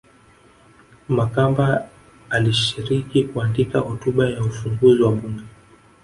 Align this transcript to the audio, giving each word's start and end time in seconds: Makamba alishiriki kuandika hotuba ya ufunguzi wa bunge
Makamba 1.17 1.89
alishiriki 2.29 3.23
kuandika 3.23 3.79
hotuba 3.79 4.25
ya 4.29 4.41
ufunguzi 4.43 5.01
wa 5.03 5.11
bunge 5.15 5.43